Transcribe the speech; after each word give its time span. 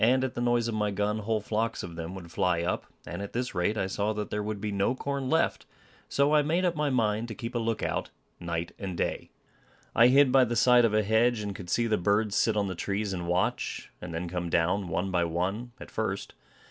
At 0.03 0.33
the 0.33 0.41
noise 0.41 0.67
of 0.67 0.73
my 0.73 0.89
gun, 0.89 1.19
whole 1.19 1.41
flocks 1.41 1.83
of 1.83 1.95
them 1.95 2.15
would 2.15 2.31
fly 2.31 2.63
up; 2.63 2.87
and 3.05 3.21
at 3.21 3.33
this 3.33 3.53
rate 3.53 3.77
I 3.77 3.85
saw 3.85 4.13
that 4.13 4.31
there 4.31 4.41
would 4.41 4.59
be 4.59 4.71
no 4.71 4.95
corn 4.95 5.29
left; 5.29 5.67
so 6.09 6.33
I 6.33 6.41
made 6.41 6.65
up 6.65 6.75
my 6.75 6.89
mind 6.89 7.27
to 7.27 7.35
keep 7.35 7.53
a 7.53 7.59
look 7.59 7.83
out 7.83 8.09
night 8.39 8.71
and 8.79 8.97
day. 8.97 9.29
I 9.93 10.07
hid 10.07 10.31
by 10.31 10.45
the 10.45 10.55
side 10.55 10.85
of 10.85 10.93
a 10.95 11.03
hedge, 11.03 11.41
and 11.41 11.55
could 11.55 11.69
see 11.69 11.85
the 11.85 11.99
birds 11.99 12.35
sit 12.35 12.57
on 12.57 12.67
the 12.67 12.73
trees 12.73 13.13
and 13.13 13.27
watch, 13.27 13.91
and 14.01 14.11
then 14.11 14.27
come 14.27 14.49
down, 14.49 14.87
one 14.87 15.11
by 15.11 15.23
one, 15.23 15.71
at 15.79 15.91
first. 15.91 16.33